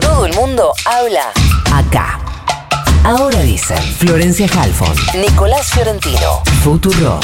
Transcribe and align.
Todo 0.00 0.26
el 0.26 0.34
mundo 0.34 0.72
habla 0.84 1.32
acá. 1.74 2.20
Ahora 3.02 3.40
dicen 3.40 3.82
Florencia 3.98 4.46
Halfon, 4.46 4.94
Nicolás 5.20 5.72
Fiorentino, 5.72 6.40
Futuro. 6.62 7.18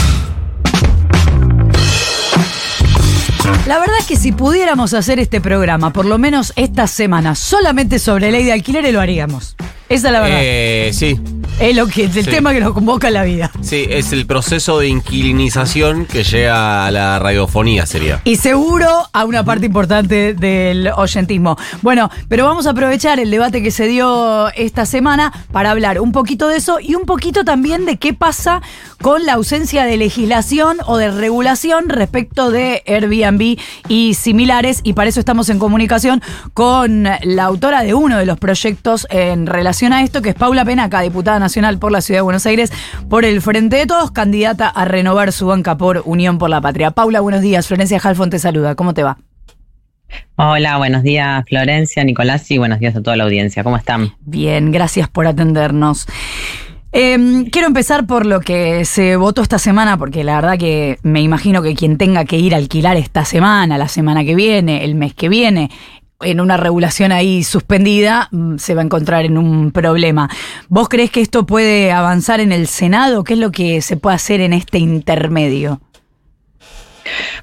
La 3.69 3.79
verdad 3.79 3.95
es 4.01 4.07
que 4.07 4.17
si 4.17 4.33
pudiéramos 4.33 4.93
hacer 4.93 5.21
este 5.21 5.41
programa, 5.41 5.93
por 5.93 6.05
lo 6.05 6.19
menos 6.19 6.53
esta 6.57 6.89
semana, 6.89 7.37
solamente 7.37 8.01
sobre 8.01 8.33
ley 8.33 8.43
de 8.43 8.53
alquileres, 8.53 8.93
lo 8.93 9.01
haríamos. 9.01 9.55
Esa 9.89 10.09
es 10.09 10.13
la 10.13 10.21
verdad. 10.21 10.39
Eh, 10.43 10.91
sí, 10.93 11.21
es 11.59 11.75
lo 11.75 11.87
que, 11.87 12.05
es 12.05 12.17
el 12.17 12.25
sí. 12.25 12.31
tema 12.31 12.53
que 12.53 12.61
nos 12.61 12.73
convoca 12.75 13.09
en 13.09 13.15
la 13.15 13.25
vida. 13.25 13.51
sí, 13.63 13.87
es 13.89 14.13
el 14.13 14.27
proceso 14.27 14.79
de 14.79 14.89
inquilinización 14.89 16.05
que 16.07 16.23
llega 16.23 16.87
a 16.87 16.91
la 16.91 17.19
radiofonía, 17.19 17.87
sería. 17.87 18.21
Y 18.25 18.37
seguro 18.37 18.89
a 19.13 19.25
una 19.25 19.45
parte 19.45 19.67
importante 19.67 20.35
del 20.35 20.89
oyentismo. 20.97 21.57
Bueno, 21.83 22.11
pero 22.29 22.45
vamos 22.45 22.67
a 22.67 22.71
aprovechar 22.71 23.21
el 23.21 23.31
debate 23.31 23.63
que 23.63 23.71
se 23.71 23.87
dio 23.87 24.49
esta 24.55 24.85
semana 24.85 25.33
para 25.53 25.71
hablar 25.71 26.01
un 26.01 26.13
poquito 26.13 26.49
de 26.49 26.59
eso 26.59 26.79
y 26.81 26.95
un 26.95 27.05
poquito 27.05 27.45
también 27.45 27.87
de 27.87 27.97
qué 27.97 28.13
pasa 28.13 28.61
con 29.01 29.25
la 29.25 29.35
ausencia 29.35 29.85
de 29.85 29.97
legislación 29.97 30.79
o 30.87 30.97
de 30.97 31.11
regulación 31.11 31.89
respecto 31.89 32.51
de 32.51 32.83
Airbnb 32.87 33.59
y 33.89 34.15
similares. 34.15 34.81
Y 34.83 34.93
para 34.93 35.09
eso 35.09 35.21
estamos 35.21 35.49
en 35.49 35.59
comunicación 35.59 36.23
con 36.55 37.05
la 37.23 37.45
autora 37.45 37.83
de 37.83 37.95
uno 37.95 38.19
de 38.19 38.27
los 38.27 38.39
proyectos 38.39 39.07
en 39.11 39.47
relación 39.47 39.93
a 39.93 40.03
esto, 40.03 40.23
que 40.23 40.31
es 40.31 40.35
Paula 40.35 40.65
Penaca, 40.65 41.01
diputada 41.01 41.39
nacional 41.47 41.79
por 41.79 41.93
la 41.93 42.01
Ciudad 42.01 42.19
de 42.19 42.23
Buenos 42.23 42.45
Aires, 42.45 42.73
por 43.09 43.25
el 43.25 43.41
Frente 43.41 43.77
de 43.77 43.87
Todos, 43.87 44.11
candidata 44.11 44.69
a 44.69 44.85
renovar 44.85 45.31
su 45.31 45.47
banca 45.47 45.77
por 45.79 46.03
Unión 46.05 46.39
por 46.39 46.51
la 46.51 46.61
Patria. 46.61 46.91
Paula, 46.91 47.21
buenos 47.21 47.41
días. 47.41 47.69
Florencia 47.69 48.01
Halfon 48.03 48.31
te 48.31 48.41
saluda. 48.41 48.75
¿Cómo 48.75 48.95
te 48.95 49.05
va? 49.05 49.19
Hola, 50.37 50.77
buenos 50.77 51.03
días 51.03 51.45
Florencia, 51.49 52.05
Nicolás 52.05 52.49
y 52.51 52.59
buenos 52.59 52.79
días 52.79 52.97
a 52.97 53.03
toda 53.03 53.17
la 53.17 53.25
audiencia. 53.25 53.63
¿Cómo 53.65 53.77
están? 53.77 54.13
Bien, 54.21 54.73
gracias 54.73 55.09
por 55.09 55.27
atendernos. 55.27 56.07
Eh, 56.93 57.45
quiero 57.51 57.67
empezar 57.67 58.07
por 58.07 58.25
lo 58.25 58.41
que 58.41 58.85
se 58.85 59.17
votó 59.17 59.43
esta 59.43 59.59
semana, 59.59 59.99
porque 59.99 60.25
la 60.25 60.37
verdad 60.37 60.59
que 60.59 60.99
me 61.03 61.21
imagino 61.21 61.63
que 61.63 61.75
quien 61.75 61.99
tenga 61.99 62.25
que 62.25 62.39
ir 62.39 62.55
a 62.55 62.59
alquilar 62.59 62.97
esta 62.97 63.25
semana, 63.25 63.79
la 63.79 63.89
semana 63.89 64.25
que 64.25 64.35
viene, 64.35 64.85
el 64.85 64.95
mes 64.95 65.15
que 65.15 65.29
viene, 65.29 65.71
en 66.21 66.41
una 66.41 66.57
regulación 66.57 67.13
ahí 67.13 67.45
suspendida, 67.45 68.29
mm, 68.31 68.57
se 68.59 68.75
va 68.75 68.83
a 68.83 68.85
encontrar 68.85 69.25
en 69.25 69.39
un 69.39 69.71
problema. 69.71 70.31
¿Vos 70.69 70.89
crees 70.89 71.11
que 71.11 71.21
esto 71.21 71.47
puede 71.47 71.93
avanzar 71.93 72.41
en 72.41 72.53
el 72.53 72.67
Senado? 72.67 73.25
¿Qué 73.25 73.35
es 73.35 73.39
lo 73.39 73.53
que 73.53 73.83
se 73.83 73.97
puede 73.97 74.17
hacer 74.17 74.41
en 74.41 74.53
este 74.53 74.79
intermedio? 74.79 75.81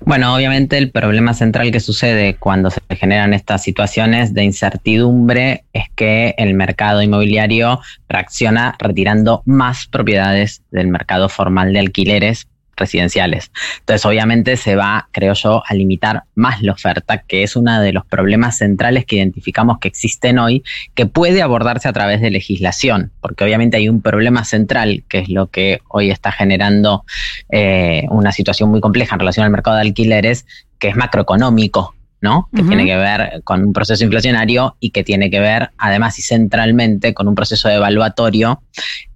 Bueno, 0.01 0.35
obviamente 0.35 0.77
el 0.77 0.91
problema 0.91 1.33
central 1.33 1.71
que 1.71 1.79
sucede 1.79 2.35
cuando 2.35 2.69
se 2.69 2.81
generan 2.95 3.33
estas 3.33 3.63
situaciones 3.63 4.33
de 4.33 4.44
incertidumbre 4.44 5.63
es 5.71 5.85
que 5.95 6.35
el 6.38 6.53
mercado 6.53 7.01
inmobiliario 7.01 7.79
reacciona 8.09 8.75
retirando 8.79 9.41
más 9.45 9.88
propiedades 9.88 10.63
del 10.71 10.88
mercado 10.88 11.29
formal 11.29 11.71
de 11.71 11.79
alquileres 11.79 12.47
residenciales. 12.75 13.52
Entonces, 13.79 14.05
obviamente 14.05 14.57
se 14.57 14.75
va, 14.75 15.07
creo 15.11 15.33
yo, 15.33 15.63
a 15.67 15.73
limitar 15.73 16.23
más 16.35 16.61
la 16.61 16.73
oferta, 16.73 17.19
que 17.19 17.43
es 17.43 17.55
uno 17.55 17.81
de 17.81 17.93
los 17.93 18.05
problemas 18.05 18.57
centrales 18.57 19.05
que 19.05 19.17
identificamos 19.17 19.79
que 19.79 19.88
existen 19.88 20.39
hoy, 20.39 20.63
que 20.94 21.05
puede 21.05 21.41
abordarse 21.41 21.88
a 21.88 21.94
través 21.94 22.21
de 22.21 22.31
legislación, 22.31 23.11
porque 23.21 23.44
obviamente 23.44 23.77
hay 23.77 23.89
un 23.89 24.01
problema 24.01 24.44
central, 24.44 25.03
que 25.07 25.19
es 25.19 25.29
lo 25.29 25.47
que 25.47 25.81
hoy 25.88 26.11
está 26.11 26.31
generando 26.31 27.05
eh, 27.49 28.05
una 28.09 28.31
situación 28.31 28.69
muy 28.69 28.81
compleja 28.81 29.16
en 29.16 29.19
relación 29.19 29.45
al 29.45 29.51
mercado 29.51 29.77
de 29.77 29.83
alquileres, 29.83 30.45
que 30.79 30.89
es 30.89 30.95
macroeconómico. 30.95 31.95
¿no? 32.21 32.47
Que 32.55 32.63
tiene 32.63 32.85
que 32.85 32.95
ver 32.95 33.41
con 33.44 33.66
un 33.66 33.73
proceso 33.73 34.01
inflacionario 34.05 34.77
y 34.79 34.91
que 34.91 35.03
tiene 35.03 35.29
que 35.29 35.41
ver, 35.41 35.71
además 35.77 36.17
y 36.19 36.21
centralmente, 36.21 37.13
con 37.13 37.27
un 37.27 37.35
proceso 37.35 37.67
evaluatorio 37.67 38.63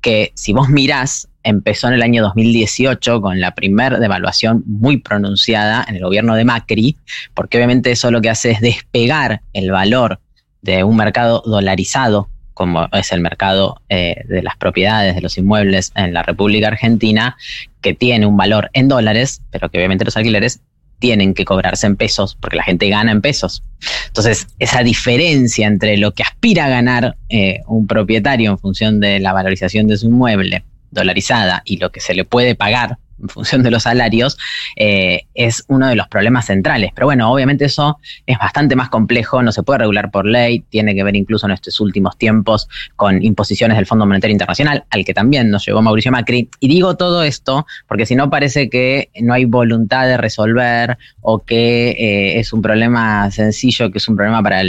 que, 0.02 0.34
si 0.36 0.52
vos 0.52 0.68
mirás, 0.68 1.30
empezó 1.48 1.88
en 1.88 1.94
el 1.94 2.02
año 2.02 2.22
2018 2.24 3.22
con 3.22 3.40
la 3.40 3.56
primer 3.56 4.00
devaluación 4.00 4.64
muy 4.66 4.98
pronunciada 4.98 5.86
en 5.88 5.96
el 5.96 6.04
gobierno 6.04 6.36
de 6.36 6.44
Macri, 6.44 6.98
porque 7.34 7.58
obviamente 7.58 7.92
eso 7.92 8.12
lo 8.12 8.22
que 8.22 8.30
hace 8.30 8.52
es 8.52 8.60
despegar 8.60 9.42
el 9.54 9.72
valor 9.72 10.20
de 10.62 10.84
un 10.84 10.98
mercado 10.98 11.42
dolarizado, 11.46 12.28
como 12.54 12.90
es 12.92 13.14
el 13.14 13.22
mercado 13.22 13.82
eh, 13.88 14.24
de 14.28 14.44
las 14.44 14.58
propiedades, 14.58 15.16
de 15.16 15.22
los 15.22 15.38
inmuebles 15.38 15.94
en 15.96 16.14
la 16.14 16.22
República 16.22 16.68
Argentina, 16.68 17.38
que 17.82 17.94
tiene 17.94 18.26
un 18.26 18.36
valor 18.36 18.70
en 18.74 18.90
dólares, 18.90 19.42
pero 19.50 19.70
que 19.70 19.78
obviamente 19.78 20.04
los 20.04 20.18
alquileres 20.18 20.60
tienen 21.00 21.34
que 21.34 21.46
cobrarse 21.46 21.88
en 21.88 21.96
pesos, 21.96 22.36
porque 22.42 22.58
la 22.58 22.64
gente 22.64 22.90
gana 22.90 23.12
en 23.12 23.22
pesos. 23.22 23.64
Entonces, 24.08 24.48
esa 24.60 24.84
diferencia 24.84 25.68
entre 25.68 25.96
lo 25.96 26.12
que 26.14 26.24
aspira 26.24 26.66
a 26.66 26.70
ganar 26.70 27.16
eh, 27.30 27.62
un 27.68 27.88
propietario 27.88 28.52
en 28.52 28.58
función 28.58 29.00
de 29.00 29.20
la 29.20 29.32
valorización 29.32 29.88
de 29.88 29.98
su 29.98 30.08
inmueble 30.08 30.66
dolarizada 30.92 31.62
y 31.66 31.78
lo 31.78 31.92
que 31.92 32.00
se 32.00 32.14
le 32.14 32.26
puede 32.26 32.56
pagar 32.56 32.98
en 33.22 33.30
función 33.30 33.64
de 33.64 33.72
los 33.72 33.84
salarios, 33.84 34.38
eh, 34.76 35.24
es 35.34 35.64
uno 35.68 35.88
de 35.88 35.96
los 35.96 36.08
problemas 36.08 36.46
centrales. 36.46 36.92
Pero 36.94 37.08
bueno, 37.08 37.32
obviamente 37.32 37.66
eso 37.66 38.00
es 38.26 38.38
bastante 38.38 38.76
más 38.76 38.90
complejo, 38.90 39.42
no 39.42 39.52
se 39.52 39.64
puede 39.64 39.80
regular 39.80 40.12
por 40.12 40.26
ley, 40.26 40.60
tiene 40.70 40.96
que 40.96 41.04
ver 41.04 41.16
incluso 41.16 41.46
en 41.48 41.54
estos 41.54 41.80
últimos 41.80 42.18
tiempos 42.18 42.68
con 42.96 43.24
imposiciones 43.24 43.78
del 43.78 43.86
Fondo 43.86 44.06
Monetario 44.06 44.34
Internacional, 44.34 44.86
al 44.90 45.06
que 45.06 45.14
también 45.14 45.50
nos 45.50 45.66
llevó 45.66 45.82
Mauricio 45.82 46.12
Macri. 46.12 46.50
Y 46.60 46.68
digo 46.68 46.96
todo 46.96 47.24
esto 47.24 47.66
porque 47.88 48.06
si 48.06 48.16
no 48.16 48.30
parece 48.30 48.70
que 48.70 49.10
no 49.22 49.34
hay 49.34 49.46
voluntad 49.46 50.06
de 50.06 50.18
resolver 50.18 50.98
o 51.22 51.40
que 51.40 51.90
eh, 51.92 52.40
es 52.40 52.54
un 52.54 52.62
problema 52.62 53.30
sencillo, 53.32 53.92
que 53.92 53.98
es 53.98 54.08
un 54.08 54.16
problema 54.16 54.44
para 54.44 54.62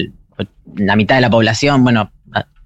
la 0.76 0.96
mitad 0.96 1.16
de 1.16 1.20
la 1.20 1.30
población. 1.30 1.82
Bueno, 1.82 2.10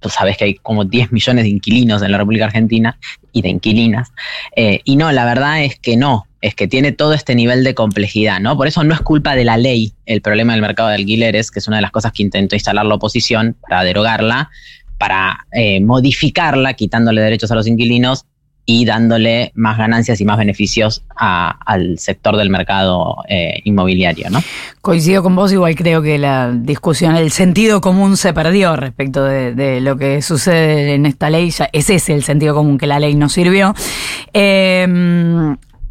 tú 0.03 0.11
sabes 0.11 0.37
que 0.37 0.45
hay 0.45 0.55
como 0.55 0.85
10 0.85 1.13
millones 1.13 1.45
de 1.45 1.51
inquilinos 1.51 2.03
en 2.03 2.13
la 2.13 2.19
República 2.19 2.45
Argentina 2.45 2.99
y 3.33 3.41
de 3.41 3.49
inquilinas. 3.49 4.13
Eh, 4.57 4.81
y 4.85 4.97
no, 4.97 5.11
la 5.13 5.25
verdad 5.25 5.65
es 5.65 5.79
que 5.79 5.97
no, 5.97 6.27
es 6.43 6.55
que 6.55 6.69
tiene 6.69 6.93
todo 6.93 7.15
este 7.15 7.35
nivel 7.35 7.65
de 7.65 7.75
complejidad, 7.75 8.41
¿no? 8.41 8.57
Por 8.57 8.67
eso 8.67 8.85
no 8.85 8.93
es 8.93 9.01
culpa 9.01 9.35
de 9.35 9.45
la 9.45 9.57
ley 9.57 9.95
el 10.05 10.21
problema 10.21 10.53
del 10.53 10.61
mercado 10.61 10.91
de 10.91 10.97
alquileres, 10.97 11.51
que 11.51 11.61
es 11.61 11.69
una 11.69 11.77
de 11.77 11.83
las 11.83 11.93
cosas 11.93 12.13
que 12.13 12.23
intentó 12.23 12.57
instalar 12.57 12.85
la 12.85 12.97
oposición 12.97 13.57
para 13.69 13.85
derogarla, 13.85 14.51
para 14.99 15.47
eh, 15.53 15.81
modificarla, 15.81 16.75
quitándole 16.75 17.23
derechos 17.23 17.51
a 17.51 17.55
los 17.55 17.67
inquilinos 17.67 18.27
y 18.65 18.85
dándole 18.85 19.51
más 19.55 19.77
ganancias 19.77 20.21
y 20.21 20.25
más 20.25 20.39
beneficios 20.39 21.03
a- 21.17 21.59
al 21.67 21.99
sector 21.99 22.37
del 22.37 22.49
mercado 22.49 23.17
eh, 23.29 23.61
inmobiliario, 23.65 24.31
¿no? 24.31 24.41
Coincido 24.81 25.23
con 25.23 25.35
vos, 25.35 25.53
igual 25.53 25.75
creo 25.75 26.01
que 26.01 26.19
la 26.19 26.53
discusión, 26.53 27.17
el 27.17 27.33
sentido 27.33 27.81
común 27.81 28.17
se 28.17 28.33
perdió 28.33 28.77
respecto 28.77 29.25
de, 29.25 29.81
lo 29.81 29.97
que 29.97 30.23
sucede 30.23 30.95
en 30.95 31.07
esta 31.07 31.29
ley. 31.29 31.51
Ya 31.51 31.69
es 31.73 31.91
ese 31.91 32.15
el 32.15 32.23
sentido 32.23 32.55
común 32.55 32.79
que 32.79 32.87
la 32.87 33.01
ley 33.01 33.15
nos 33.15 33.33
sirvió. 33.33 33.75
Eh, 34.33 34.87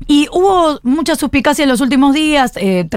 y 0.07 0.27
hubo 0.31 0.79
mucha 0.83 1.15
suspicacia 1.15 1.63
en 1.63 1.69
los 1.69 1.81
últimos 1.81 2.13
días. 2.13 2.53
eh, 2.55 2.87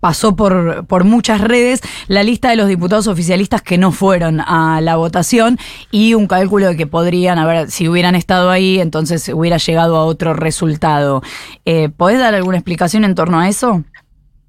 pasó 0.00 0.36
por, 0.36 0.86
por 0.86 1.04
muchas 1.04 1.40
redes 1.40 1.80
la 2.08 2.22
lista 2.22 2.50
de 2.50 2.56
los 2.56 2.68
diputados 2.68 3.06
oficialistas 3.06 3.62
que 3.62 3.78
no 3.78 3.92
fueron 3.92 4.40
a 4.40 4.80
la 4.80 4.96
votación 4.96 5.58
y 5.90 6.14
un 6.14 6.26
cálculo 6.26 6.68
de 6.68 6.76
que 6.76 6.86
podrían 6.86 7.38
haber, 7.38 7.70
si 7.70 7.88
hubieran 7.88 8.14
estado 8.14 8.50
ahí, 8.50 8.80
entonces 8.80 9.28
hubiera 9.28 9.58
llegado 9.58 9.96
a 9.96 10.04
otro 10.04 10.34
resultado. 10.34 11.22
Eh, 11.64 11.88
¿Podés 11.88 12.18
dar 12.18 12.34
alguna 12.34 12.58
explicación 12.58 13.04
en 13.04 13.14
torno 13.14 13.40
a 13.40 13.48
eso? 13.48 13.84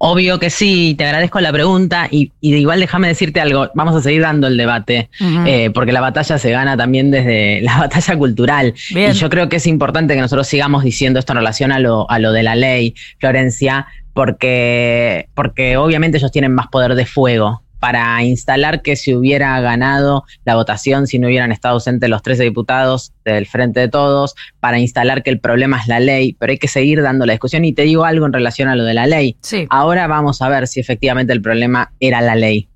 Obvio 0.06 0.38
que 0.38 0.50
sí, 0.50 0.94
te 0.98 1.04
agradezco 1.04 1.40
la 1.40 1.50
pregunta 1.50 2.08
y, 2.10 2.30
igual 2.42 2.80
déjame 2.80 3.08
decirte 3.08 3.40
algo, 3.40 3.70
vamos 3.74 3.94
a 3.96 4.02
seguir 4.02 4.20
dando 4.20 4.48
el 4.48 4.56
debate, 4.56 5.08
eh, 5.46 5.70
porque 5.72 5.92
la 5.92 6.02
batalla 6.02 6.36
se 6.36 6.50
gana 6.50 6.76
también 6.76 7.10
desde 7.10 7.62
la 7.62 7.78
batalla 7.78 8.16
cultural. 8.16 8.74
Bien. 8.92 9.12
Y 9.12 9.14
yo 9.14 9.30
creo 9.30 9.48
que 9.48 9.56
es 9.56 9.66
importante 9.66 10.14
que 10.14 10.20
nosotros 10.20 10.46
sigamos 10.46 10.84
diciendo 10.84 11.20
esto 11.20 11.32
en 11.32 11.38
relación 11.38 11.72
a 11.72 11.78
lo, 11.78 12.10
a 12.10 12.18
lo 12.18 12.32
de 12.32 12.42
la 12.42 12.54
ley, 12.54 12.94
Florencia, 13.18 13.86
porque, 14.14 15.28
porque 15.34 15.76
obviamente 15.76 16.18
ellos 16.18 16.32
tienen 16.32 16.54
más 16.54 16.68
poder 16.68 16.94
de 16.94 17.04
fuego 17.04 17.64
para 17.84 18.22
instalar 18.22 18.80
que 18.80 18.96
si 18.96 19.14
hubiera 19.14 19.60
ganado 19.60 20.24
la 20.46 20.54
votación, 20.54 21.06
si 21.06 21.18
no 21.18 21.26
hubieran 21.26 21.52
estado 21.52 21.74
ausentes 21.74 22.08
los 22.08 22.22
13 22.22 22.44
diputados 22.44 23.12
del 23.26 23.44
Frente 23.44 23.80
de 23.80 23.88
Todos, 23.88 24.34
para 24.58 24.78
instalar 24.78 25.22
que 25.22 25.28
el 25.28 25.38
problema 25.38 25.78
es 25.78 25.86
la 25.86 26.00
ley, 26.00 26.34
pero 26.38 26.52
hay 26.52 26.58
que 26.58 26.68
seguir 26.68 27.02
dando 27.02 27.26
la 27.26 27.34
discusión. 27.34 27.62
Y 27.66 27.74
te 27.74 27.82
digo 27.82 28.06
algo 28.06 28.24
en 28.24 28.32
relación 28.32 28.68
a 28.68 28.74
lo 28.74 28.84
de 28.84 28.94
la 28.94 29.06
ley. 29.06 29.36
Sí. 29.42 29.66
Ahora 29.68 30.06
vamos 30.06 30.40
a 30.40 30.48
ver 30.48 30.66
si 30.66 30.80
efectivamente 30.80 31.34
el 31.34 31.42
problema 31.42 31.92
era 32.00 32.22
la 32.22 32.36
ley. 32.36 32.70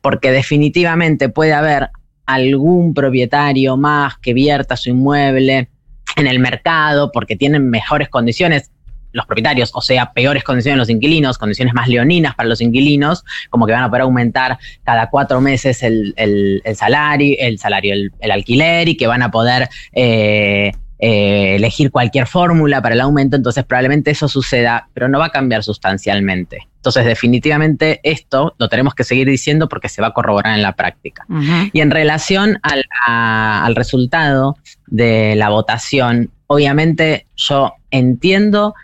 Porque 0.00 0.30
definitivamente 0.30 1.28
puede 1.28 1.52
haber 1.52 1.90
algún 2.24 2.94
propietario 2.94 3.76
más 3.76 4.16
que 4.16 4.32
vierta 4.32 4.78
su 4.78 4.88
inmueble 4.88 5.68
en 6.16 6.26
el 6.26 6.38
mercado 6.38 7.12
porque 7.12 7.36
tienen 7.36 7.68
mejores 7.68 8.08
condiciones 8.08 8.70
los 9.16 9.26
propietarios, 9.26 9.70
o 9.74 9.80
sea, 9.80 10.12
peores 10.12 10.44
condiciones 10.44 10.78
los 10.78 10.90
inquilinos, 10.90 11.38
condiciones 11.38 11.74
más 11.74 11.88
leoninas 11.88 12.34
para 12.34 12.48
los 12.48 12.60
inquilinos, 12.60 13.24
como 13.50 13.66
que 13.66 13.72
van 13.72 13.82
a 13.82 13.88
poder 13.88 14.02
aumentar 14.02 14.58
cada 14.84 15.08
cuatro 15.10 15.40
meses 15.40 15.82
el, 15.82 16.14
el- 16.16 16.62
el 16.64 16.76
salario, 16.76 17.34
el 17.38 17.58
salario, 17.58 17.94
el, 17.94 18.12
el 18.20 18.30
alquiler 18.30 18.88
y 18.88 18.96
que 18.96 19.06
van 19.06 19.22
a 19.22 19.30
poder 19.30 19.68
eh, 19.92 20.72
eh, 20.98 21.56
elegir 21.56 21.90
cualquier 21.90 22.26
fórmula 22.26 22.80
para 22.80 22.94
el 22.94 23.00
aumento, 23.02 23.36
entonces 23.36 23.64
probablemente 23.64 24.10
eso 24.12 24.28
suceda, 24.28 24.88
pero 24.94 25.08
no 25.08 25.18
va 25.18 25.26
a 25.26 25.30
cambiar 25.30 25.62
sustancialmente. 25.62 26.68
Entonces, 26.76 27.04
definitivamente 27.04 28.00
esto 28.02 28.54
lo 28.58 28.68
tenemos 28.68 28.94
que 28.94 29.04
seguir 29.04 29.26
diciendo 29.28 29.68
porque 29.68 29.88
se 29.88 30.00
va 30.00 30.08
a 30.08 30.12
corroborar 30.12 30.54
en 30.54 30.62
la 30.62 30.72
práctica. 30.72 31.26
Y 31.72 31.80
en 31.80 31.90
relación 31.90 32.58
al 32.62 33.74
resultado 33.76 34.56
de 34.86 35.34
la 35.36 35.48
votación, 35.48 36.30
obviamente 36.46 37.26
yo 37.36 37.74
entiendo 37.90 38.74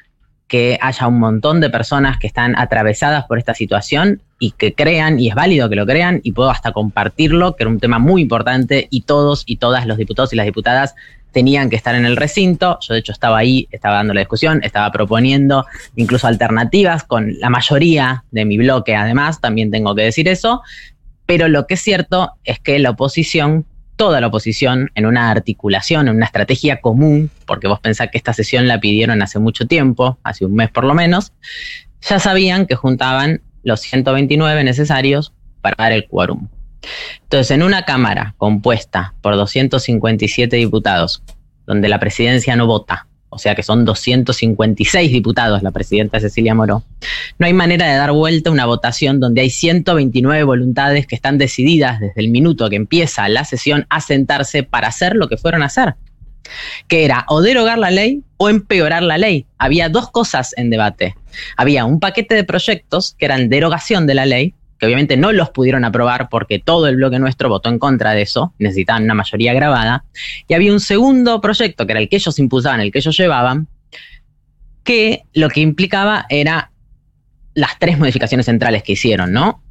que 0.52 0.78
haya 0.82 1.06
un 1.06 1.18
montón 1.18 1.62
de 1.62 1.70
personas 1.70 2.18
que 2.18 2.26
están 2.26 2.54
atravesadas 2.58 3.24
por 3.24 3.38
esta 3.38 3.54
situación 3.54 4.20
y 4.38 4.50
que 4.50 4.74
crean, 4.74 5.18
y 5.18 5.30
es 5.30 5.34
válido 5.34 5.70
que 5.70 5.76
lo 5.76 5.86
crean, 5.86 6.20
y 6.24 6.32
puedo 6.32 6.50
hasta 6.50 6.72
compartirlo, 6.72 7.56
que 7.56 7.62
era 7.62 7.70
un 7.70 7.80
tema 7.80 7.98
muy 7.98 8.20
importante, 8.20 8.86
y 8.90 9.00
todos 9.00 9.44
y 9.46 9.56
todas 9.56 9.86
los 9.86 9.96
diputados 9.96 10.30
y 10.34 10.36
las 10.36 10.44
diputadas 10.44 10.94
tenían 11.32 11.70
que 11.70 11.76
estar 11.76 11.94
en 11.94 12.04
el 12.04 12.18
recinto. 12.18 12.78
Yo 12.82 12.92
de 12.92 13.00
hecho 13.00 13.12
estaba 13.12 13.38
ahí, 13.38 13.66
estaba 13.70 13.94
dando 13.94 14.12
la 14.12 14.20
discusión, 14.20 14.60
estaba 14.62 14.92
proponiendo 14.92 15.64
incluso 15.96 16.26
alternativas 16.26 17.04
con 17.04 17.32
la 17.38 17.48
mayoría 17.48 18.24
de 18.30 18.44
mi 18.44 18.58
bloque, 18.58 18.94
además, 18.94 19.40
también 19.40 19.70
tengo 19.70 19.94
que 19.94 20.02
decir 20.02 20.28
eso. 20.28 20.60
Pero 21.24 21.48
lo 21.48 21.66
que 21.66 21.74
es 21.74 21.80
cierto 21.80 22.32
es 22.44 22.60
que 22.60 22.78
la 22.78 22.90
oposición 22.90 23.64
toda 24.02 24.20
la 24.20 24.26
oposición 24.26 24.90
en 24.96 25.06
una 25.06 25.30
articulación, 25.30 26.08
en 26.08 26.16
una 26.16 26.26
estrategia 26.26 26.80
común, 26.80 27.30
porque 27.46 27.68
vos 27.68 27.78
pensás 27.78 28.08
que 28.10 28.18
esta 28.18 28.32
sesión 28.32 28.66
la 28.66 28.80
pidieron 28.80 29.22
hace 29.22 29.38
mucho 29.38 29.68
tiempo, 29.68 30.18
hace 30.24 30.44
un 30.44 30.56
mes 30.56 30.72
por 30.72 30.82
lo 30.82 30.92
menos, 30.92 31.32
ya 32.00 32.18
sabían 32.18 32.66
que 32.66 32.74
juntaban 32.74 33.42
los 33.62 33.78
129 33.78 34.64
necesarios 34.64 35.32
para 35.60 35.76
dar 35.78 35.92
el 35.92 36.08
quórum. 36.08 36.48
Entonces, 37.22 37.52
en 37.52 37.62
una 37.62 37.84
Cámara 37.84 38.34
compuesta 38.38 39.14
por 39.20 39.36
257 39.36 40.56
diputados, 40.56 41.22
donde 41.64 41.88
la 41.88 42.00
presidencia 42.00 42.56
no 42.56 42.66
vota, 42.66 43.06
o 43.34 43.38
sea 43.38 43.54
que 43.54 43.62
son 43.62 43.86
256 43.86 45.10
diputados, 45.10 45.62
la 45.62 45.70
presidenta 45.70 46.20
Cecilia 46.20 46.54
Moró, 46.54 46.82
no 47.38 47.46
hay 47.46 47.54
manera 47.54 47.90
de 47.90 47.96
dar 47.96 48.12
vuelta 48.12 48.50
a 48.50 48.52
una 48.52 48.66
votación 48.66 49.20
donde 49.20 49.40
hay 49.40 49.48
129 49.48 50.44
voluntades 50.44 51.06
que 51.06 51.14
están 51.14 51.38
decididas 51.38 51.98
desde 51.98 52.20
el 52.20 52.28
minuto 52.28 52.68
que 52.68 52.76
empieza 52.76 53.26
la 53.30 53.46
sesión 53.46 53.86
a 53.88 54.02
sentarse 54.02 54.64
para 54.64 54.88
hacer 54.88 55.16
lo 55.16 55.28
que 55.28 55.38
fueron 55.38 55.62
a 55.62 55.66
hacer, 55.66 55.94
que 56.88 57.06
era 57.06 57.24
o 57.28 57.40
derogar 57.40 57.78
la 57.78 57.90
ley 57.90 58.22
o 58.36 58.50
empeorar 58.50 59.02
la 59.02 59.16
ley. 59.16 59.46
Había 59.56 59.88
dos 59.88 60.10
cosas 60.10 60.52
en 60.58 60.68
debate. 60.68 61.14
Había 61.56 61.86
un 61.86 62.00
paquete 62.00 62.34
de 62.34 62.44
proyectos 62.44 63.16
que 63.18 63.24
eran 63.24 63.48
derogación 63.48 64.06
de 64.06 64.14
la 64.14 64.26
ley, 64.26 64.54
que 64.82 64.86
obviamente 64.86 65.16
no 65.16 65.30
los 65.30 65.50
pudieron 65.50 65.84
aprobar 65.84 66.28
porque 66.28 66.58
todo 66.58 66.88
el 66.88 66.96
bloque 66.96 67.20
nuestro 67.20 67.48
votó 67.48 67.68
en 67.68 67.78
contra 67.78 68.14
de 68.14 68.22
eso, 68.22 68.52
necesitaban 68.58 69.04
una 69.04 69.14
mayoría 69.14 69.54
grabada, 69.54 70.04
y 70.48 70.54
había 70.54 70.72
un 70.72 70.80
segundo 70.80 71.40
proyecto, 71.40 71.86
que 71.86 71.92
era 71.92 72.00
el 72.00 72.08
que 72.08 72.16
ellos 72.16 72.36
impulsaban, 72.40 72.80
el 72.80 72.90
que 72.90 72.98
ellos 72.98 73.16
llevaban, 73.16 73.68
que 74.82 75.22
lo 75.34 75.50
que 75.50 75.60
implicaba 75.60 76.26
era 76.28 76.72
las 77.54 77.78
tres 77.78 77.96
modificaciones 77.96 78.46
centrales 78.46 78.82
que 78.82 78.94
hicieron, 78.94 79.32
¿no? 79.32 79.62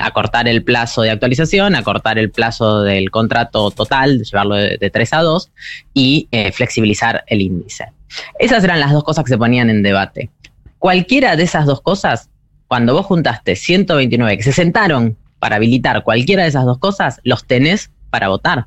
Acortar 0.00 0.48
el 0.48 0.64
plazo 0.64 1.02
de 1.02 1.10
actualización, 1.10 1.74
acortar 1.74 2.18
el 2.18 2.30
plazo 2.30 2.82
del 2.82 3.10
contrato 3.10 3.70
total, 3.72 4.22
llevarlo 4.22 4.54
de, 4.54 4.78
tres 4.78 5.10
3 5.10 5.12
a 5.12 5.20
2 5.20 5.50
y 5.92 6.28
eh, 6.32 6.50
flexibilizar 6.50 7.24
el 7.26 7.42
índice. 7.42 7.92
Esas 8.38 8.64
eran 8.64 8.80
las 8.80 8.94
dos 8.94 9.04
cosas 9.04 9.22
que 9.22 9.32
se 9.32 9.36
ponían 9.36 9.68
en 9.68 9.82
debate. 9.82 10.30
Cualquiera 10.78 11.36
de 11.36 11.42
esas 11.42 11.66
dos 11.66 11.82
cosas 11.82 12.30
cuando 12.68 12.94
vos 12.94 13.06
juntaste 13.06 13.56
129 13.56 14.36
que 14.36 14.42
se 14.42 14.52
sentaron 14.52 15.16
para 15.38 15.56
habilitar 15.56 16.02
cualquiera 16.02 16.42
de 16.42 16.48
esas 16.48 16.64
dos 16.64 16.78
cosas, 16.78 17.20
los 17.24 17.44
tenés 17.44 17.90
para 18.10 18.28
votar. 18.28 18.66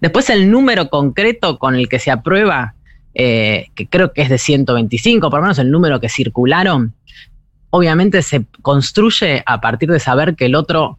Después 0.00 0.28
el 0.30 0.50
número 0.50 0.88
concreto 0.90 1.58
con 1.58 1.74
el 1.74 1.88
que 1.88 1.98
se 1.98 2.10
aprueba, 2.10 2.74
eh, 3.14 3.66
que 3.74 3.86
creo 3.86 4.12
que 4.12 4.22
es 4.22 4.28
de 4.28 4.38
125, 4.38 5.30
por 5.30 5.40
lo 5.40 5.42
menos 5.42 5.58
el 5.58 5.70
número 5.70 6.00
que 6.00 6.08
circularon, 6.08 6.94
obviamente 7.70 8.22
se 8.22 8.44
construye 8.60 9.42
a 9.46 9.60
partir 9.60 9.90
de 9.90 10.00
saber 10.00 10.34
que 10.36 10.46
el 10.46 10.54
otro 10.54 10.98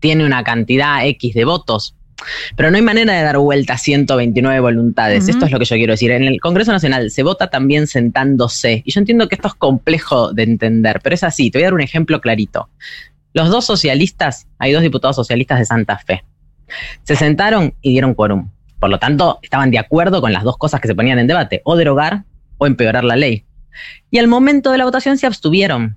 tiene 0.00 0.24
una 0.24 0.44
cantidad 0.44 1.04
X 1.06 1.34
de 1.34 1.44
votos. 1.44 1.94
Pero 2.56 2.70
no 2.70 2.76
hay 2.76 2.82
manera 2.82 3.12
de 3.12 3.22
dar 3.22 3.38
vuelta 3.38 3.74
a 3.74 3.78
129 3.78 4.60
voluntades. 4.60 5.28
Esto 5.28 5.46
es 5.46 5.52
lo 5.52 5.58
que 5.58 5.64
yo 5.64 5.76
quiero 5.76 5.92
decir. 5.92 6.10
En 6.10 6.24
el 6.24 6.40
Congreso 6.40 6.72
Nacional 6.72 7.10
se 7.10 7.22
vota 7.22 7.48
también 7.48 7.86
sentándose. 7.86 8.82
Y 8.84 8.92
yo 8.92 9.00
entiendo 9.00 9.28
que 9.28 9.34
esto 9.34 9.48
es 9.48 9.54
complejo 9.54 10.32
de 10.32 10.44
entender, 10.44 11.00
pero 11.02 11.14
es 11.14 11.22
así. 11.22 11.50
Te 11.50 11.58
voy 11.58 11.64
a 11.64 11.66
dar 11.66 11.74
un 11.74 11.82
ejemplo 11.82 12.20
clarito. 12.20 12.68
Los 13.34 13.50
dos 13.50 13.66
socialistas, 13.66 14.46
hay 14.58 14.72
dos 14.72 14.82
diputados 14.82 15.16
socialistas 15.16 15.58
de 15.58 15.66
Santa 15.66 15.98
Fe. 15.98 16.24
Se 17.02 17.16
sentaron 17.16 17.74
y 17.82 17.90
dieron 17.90 18.14
quórum. 18.14 18.50
Por 18.80 18.90
lo 18.90 18.98
tanto, 18.98 19.38
estaban 19.42 19.70
de 19.70 19.78
acuerdo 19.78 20.20
con 20.20 20.32
las 20.32 20.42
dos 20.42 20.56
cosas 20.56 20.80
que 20.80 20.88
se 20.88 20.94
ponían 20.94 21.18
en 21.18 21.26
debate, 21.26 21.60
o 21.64 21.76
derogar 21.76 22.24
o 22.58 22.66
empeorar 22.66 23.04
la 23.04 23.16
ley. 23.16 23.44
Y 24.10 24.18
al 24.18 24.28
momento 24.28 24.72
de 24.72 24.78
la 24.78 24.84
votación 24.84 25.18
se 25.18 25.26
abstuvieron. 25.26 25.96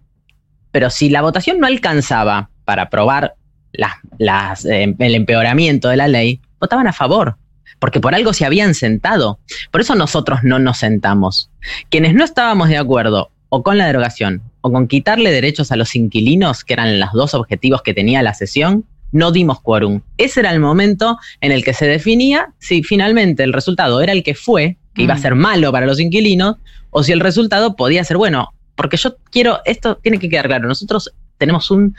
Pero 0.72 0.90
si 0.90 1.10
la 1.10 1.22
votación 1.22 1.60
no 1.60 1.68
alcanzaba 1.68 2.50
para 2.66 2.84
aprobar 2.84 3.36
las, 3.74 4.66
eh, 4.66 4.96
el 4.98 5.16
empeoramiento 5.16 5.90
de 5.90 5.98
la 5.98 6.08
ley, 6.08 6.40
votaban 6.60 6.88
a 6.88 6.94
favor, 6.94 7.38
porque 7.80 8.00
por 8.00 8.16
algo 8.16 8.34
se 8.34 8.46
habían 8.46 8.74
sentado. 8.74 9.40
Por 9.72 9.82
eso 9.82 9.96
nosotros 9.96 10.40
no 10.44 10.60
nos 10.60 10.78
sentamos. 10.78 11.50
Quienes 11.90 12.14
no 12.14 12.24
estábamos 12.24 12.70
de 12.70 12.78
acuerdo 12.78 13.32
o 13.50 13.64
con 13.64 13.78
la 13.78 13.88
derogación 13.88 14.42
o 14.62 14.72
con 14.72 14.88
quitarle 14.88 15.32
derechos 15.32 15.72
a 15.72 15.76
los 15.76 15.96
inquilinos, 15.96 16.64
que 16.64 16.74
eran 16.74 17.00
los 17.00 17.14
dos 17.14 17.34
objetivos 17.34 17.82
que 17.82 17.94
tenía 17.94 18.22
la 18.22 18.34
sesión, 18.34 18.86
no 19.12 19.32
dimos 19.32 19.62
quórum. 19.62 20.02
Ese 20.18 20.42
era 20.42 20.52
el 20.52 20.60
momento 20.60 21.18
en 21.42 21.52
el 21.52 21.64
que 21.64 21.74
se 21.74 21.88
definía 21.88 22.54
si 22.60 22.84
finalmente 22.84 23.44
el 23.44 23.54
resultado 23.54 24.02
era 24.02 24.12
el 24.12 24.24
que 24.24 24.36
fue, 24.36 24.78
que 24.94 25.04
iba 25.04 25.14
a 25.14 25.18
mm. 25.18 25.22
ser 25.22 25.36
malo 25.36 25.72
para 25.72 25.86
los 25.86 26.00
inquilinos, 26.00 26.58
o 26.92 27.04
si 27.04 27.12
el 27.12 27.20
resultado 27.20 27.76
podía 27.76 28.04
ser 28.04 28.18
bueno. 28.18 28.54
Porque 28.76 28.98
yo 28.98 29.16
quiero, 29.32 29.60
esto 29.66 29.98
tiene 29.98 30.20
que 30.20 30.30
quedar 30.30 30.48
claro, 30.48 30.68
nosotros 30.68 31.12
tenemos 31.38 31.72
un 31.72 31.96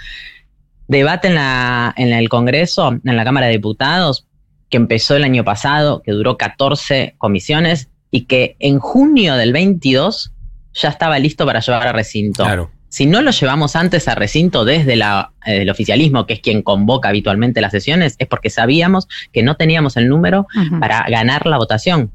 debate 0.90 1.28
en, 1.28 1.37
la, 1.37 1.94
en 1.96 2.12
el 2.12 2.28
Congreso, 2.28 2.90
en 2.92 3.16
la 3.16 3.25
Cámara 3.25 3.46
de 3.46 3.52
Diputados, 3.52 4.26
que 4.69 4.76
empezó 4.76 5.16
el 5.16 5.25
año 5.25 5.44
pasado, 5.44 6.02
que 6.02 6.12
duró 6.12 6.37
14 6.37 7.14
comisiones 7.19 7.88
y 8.10 8.22
que 8.22 8.56
en 8.58 8.78
junio 8.78 9.37
del 9.37 9.52
22 9.52 10.32
ya 10.75 10.88
estaba 10.88 11.19
listo 11.19 11.46
para 11.46 11.60
llevar 11.60 11.87
a 11.87 11.92
recinto. 11.92 12.44
Si 12.88 13.06
no 13.06 13.22
lo 13.22 13.31
llevamos 13.31 13.76
antes 13.76 14.08
a 14.08 14.16
recinto 14.16 14.64
desde 14.64 14.96
la, 14.96 15.32
eh, 15.46 15.62
el 15.62 15.70
oficialismo, 15.70 16.26
que 16.26 16.34
es 16.34 16.40
quien 16.40 16.62
convoca 16.62 17.08
habitualmente 17.08 17.60
las 17.60 17.70
sesiones, 17.70 18.16
es 18.19 18.26
porque 18.26 18.50
sabíamos 18.50 19.06
que 19.32 19.44
no 19.44 19.54
teníamos 19.56 19.96
el 19.96 20.08
número 20.08 20.48
para 20.81 21.04
ganar 21.08 21.46
la 21.46 21.56
votación 21.56 22.10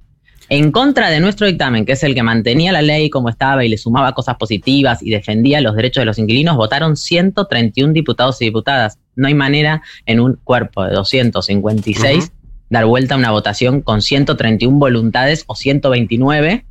en 0.50 0.72
contra 0.72 1.10
de 1.10 1.20
nuestro 1.20 1.48
dictamen, 1.48 1.86
que 1.86 1.94
es 1.94 2.04
el 2.04 2.14
que 2.14 2.24
mantenía 2.24 2.72
la 2.72 2.82
ley 2.82 3.10
como 3.10 3.30
estaba 3.30 3.66
y 3.66 3.70
le 3.70 3.78
sumaba 3.78 4.14
cosas 4.14 4.36
positivas 4.38 5.02
y 5.02 5.10
defendía 5.10 5.62
los 5.62 5.76
derechos 5.76 6.02
de 6.02 6.06
los 6.06 6.20
inquilinos, 6.20 6.56
votaron 6.56 6.96
131 6.96 7.94
diputados 7.94 8.42
y 8.42 8.46
diputadas. 8.46 9.00
No 9.16 9.28
hay 9.28 9.34
manera 9.34 9.82
en 10.06 10.20
un 10.20 10.40
cuerpo 10.44 10.84
de 10.84 10.94
256 10.94 12.32
dar 12.70 12.86
vuelta 12.86 13.16
a 13.16 13.18
una 13.18 13.32
votación 13.32 13.82
con 13.82 14.02
131 14.02 14.78
voluntades 14.78 15.44
o 15.48 15.56
129. 15.56 16.66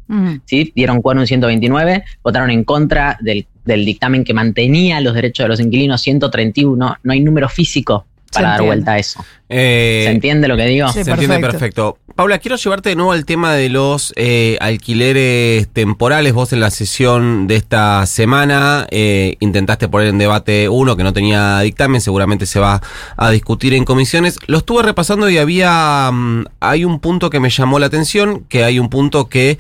¿sí? 0.44 0.72
Dieron 0.74 1.00
en 1.04 1.26
129, 1.26 2.04
votaron 2.22 2.50
en 2.50 2.64
contra 2.64 3.16
del, 3.20 3.46
del 3.64 3.84
dictamen 3.84 4.24
que 4.24 4.34
mantenía 4.34 5.00
los 5.00 5.14
derechos 5.14 5.44
de 5.44 5.48
los 5.48 5.60
inquilinos 5.60 6.00
131. 6.02 6.96
No 7.02 7.12
hay 7.12 7.20
número 7.20 7.48
físico 7.48 8.06
para 8.34 8.50
dar 8.50 8.62
vuelta 8.62 8.92
a 8.92 8.98
eso. 8.98 9.24
Eh, 9.48 10.04
¿Se 10.06 10.10
entiende 10.10 10.48
lo 10.48 10.56
que 10.56 10.64
digo? 10.66 10.88
se 10.88 11.02
entiende 11.02 11.38
perfecto. 11.38 11.98
Paula, 12.16 12.38
quiero 12.38 12.56
llevarte 12.56 12.90
de 12.90 12.96
nuevo 12.96 13.12
al 13.12 13.24
tema 13.24 13.54
de 13.54 13.68
los 13.68 14.12
eh, 14.16 14.56
alquileres 14.60 15.68
temporales. 15.68 16.32
Vos 16.32 16.52
en 16.52 16.60
la 16.60 16.70
sesión 16.70 17.46
de 17.46 17.56
esta 17.56 18.06
semana 18.06 18.86
eh, 18.90 19.36
intentaste 19.40 19.88
poner 19.88 20.08
en 20.08 20.18
debate 20.18 20.68
uno 20.68 20.96
que 20.96 21.02
no 21.02 21.12
tenía 21.12 21.60
dictamen, 21.60 22.00
seguramente 22.00 22.46
se 22.46 22.58
va 22.58 22.80
a 23.16 23.30
discutir 23.30 23.74
en 23.74 23.84
comisiones. 23.84 24.38
Lo 24.46 24.58
estuve 24.58 24.82
repasando 24.82 25.28
y 25.28 25.38
había, 25.38 26.10
mm, 26.10 26.46
hay 26.60 26.84
un 26.84 27.00
punto 27.00 27.30
que 27.30 27.40
me 27.40 27.50
llamó 27.50 27.78
la 27.78 27.86
atención, 27.86 28.44
que 28.48 28.64
hay 28.64 28.78
un 28.78 28.88
punto 28.88 29.28
que 29.28 29.58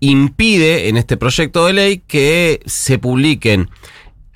impide 0.00 0.88
en 0.88 0.96
este 0.96 1.16
proyecto 1.16 1.66
de 1.66 1.72
ley 1.72 2.02
que 2.06 2.60
se 2.66 2.98
publiquen 2.98 3.68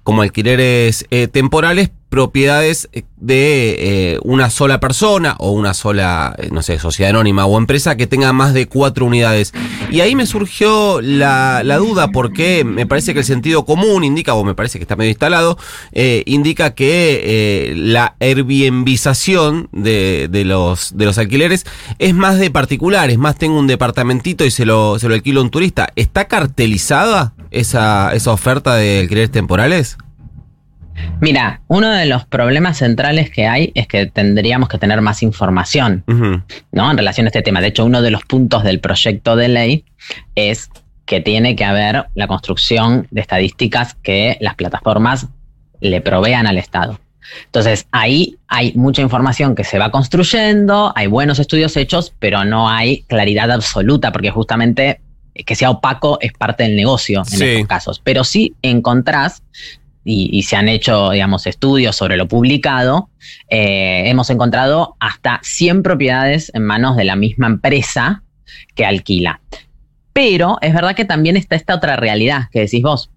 como 0.03 0.23
alquileres 0.23 1.07
temporales 1.31 1.91
propiedades 2.13 2.91
eh, 2.93 3.05
de 3.17 3.77
eh, 3.79 4.19
una 4.23 4.51
sola 4.51 4.81
persona 4.81 5.35
o 5.39 5.53
una 5.53 5.73
sola, 5.73 6.37
eh, 6.37 6.51
no 6.53 6.61
sé, 6.61 6.79
sociedad 6.79 7.09
anónima 7.09 7.47
o 7.47 7.57
empresa 7.57 7.97
que 7.97 8.07
tenga 8.07 8.35
más 8.35 8.53
de 8.53 8.69
cuatro 8.69 9.07
unidades. 9.07 9.55
Y 9.91 10.01
ahí 10.01 10.15
me 10.15 10.27
surgió 10.27 11.01
la, 11.01 11.63
duda 11.79 12.09
porque 12.09 12.65
me 12.65 12.87
parece 12.87 13.15
que 13.15 13.21
el 13.21 13.25
sentido 13.25 13.65
común 13.65 14.05
indica, 14.05 14.35
o 14.35 14.45
me 14.45 14.55
parece 14.55 14.79
que 14.79 14.83
está 14.83 14.95
medio 14.95 15.09
instalado, 15.09 15.57
indica 16.27 16.75
que 16.75 17.73
la 17.77 18.15
Airbnbización 18.21 19.71
de, 19.73 20.29
de, 20.31 20.45
los, 20.45 20.97
de 20.97 21.07
los 21.07 21.17
alquileres 21.17 21.65
es 21.99 22.15
más 22.15 22.39
de 22.39 22.51
particulares, 22.51 23.17
más 23.17 23.37
tengo 23.37 23.59
un 23.59 23.67
departamentito 23.67 24.45
y 24.45 24.51
se 24.51 24.67
lo, 24.67 24.99
se 24.99 25.09
lo 25.09 25.15
alquilo 25.15 25.41
a 25.41 25.45
un 25.45 25.51
turista. 25.51 25.89
¿Está 25.97 26.27
cartelizada 26.27 27.33
esa, 27.51 28.13
esa 28.13 28.33
oferta 28.33 28.75
de 28.75 29.01
alquileres 29.01 29.31
temporales? 29.31 29.97
Mira, 31.21 31.61
uno 31.69 31.91
de 31.91 32.07
los 32.07 32.25
problemas 32.25 32.79
centrales 32.79 33.31
que 33.31 33.47
hay 33.47 33.73
es 33.75 33.87
que 33.87 34.07
tendríamos 34.07 34.69
que 34.69 34.79
tener 34.79 35.01
más 35.01 35.23
información, 35.23 36.05
¿no? 36.73 36.91
En 36.91 36.97
relación 36.97 37.27
a 37.27 37.29
este 37.29 37.43
tema. 37.43 37.61
De 37.61 37.69
hecho, 37.69 37.85
uno 37.85 38.03
de 38.03 38.11
los 38.11 38.25
puntos 38.25 38.65
del 38.65 38.81
proyecto 38.81 39.37
de 39.37 39.49
ley 39.49 39.85
es 40.35 40.69
que 41.07 41.21
tiene 41.21 41.57
que 41.57 41.65
haber 41.65 42.07
la 42.15 42.27
construcción 42.27 43.07
de 43.11 43.21
estadísticas 43.21 43.95
que 44.03 44.37
las 44.41 44.55
plataformas 44.55 45.29
le 45.81 46.01
provean 46.01 46.47
al 46.47 46.59
Estado. 46.59 46.99
Entonces, 47.47 47.87
ahí 47.93 48.37
hay 48.49 48.73
mucha 48.75 49.03
información 49.03 49.55
que 49.55 49.65
se 49.65 49.79
va 49.79 49.91
construyendo, 49.91 50.93
hay 50.97 51.07
buenos 51.07 51.39
estudios 51.39 51.77
hechos, 51.77 52.13
pero 52.19 52.45
no 52.45 52.69
hay 52.69 53.03
claridad 53.03 53.51
absoluta, 53.51 54.13
porque 54.13 54.31
justamente 54.31 55.01
que 55.35 55.55
sea 55.55 55.71
opaco 55.71 56.19
es 56.21 56.33
parte 56.33 56.65
del 56.65 56.77
negocio 56.77 57.23
en 57.33 57.43
estos 57.43 57.67
casos. 57.67 58.01
Pero 58.05 58.25
sí 58.25 58.55
encontrás, 58.63 59.43
y, 60.05 60.43
se 60.43 60.57
han 60.57 60.69
hecho, 60.69 61.11
digamos, 61.11 61.47
estudios 61.47 61.95
sobre 61.95 62.17
lo 62.17 62.27
publicado, 62.27 63.09
eh, 63.49 64.03
hemos 64.07 64.31
encontrado 64.31 64.97
hasta 64.99 65.41
100 65.43 65.83
propiedades 65.83 66.51
en 66.55 66.65
manos 66.65 66.97
de 66.97 67.05
la 67.05 67.17
misma 67.17 67.47
empresa 67.47 68.23
que 68.75 68.85
alquila. 68.85 69.41
Pero 70.13 70.59
es 70.61 70.75
verdad 70.75 70.97
que 70.97 71.05
también 71.05 71.37
está 71.37 71.57
esta 71.57 71.75
otra 71.75 71.97
realidad 71.97 72.49
que 72.51 72.61
decís 72.61 72.83
vos. 72.83 73.11